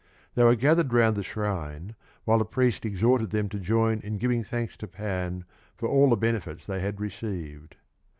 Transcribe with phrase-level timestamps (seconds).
[0.33, 1.93] They were gathered round the shrine,
[2.25, 5.45] while the priest exhorted them to join in giving thanks to Pan
[5.77, 7.75] for all the benefits they had received.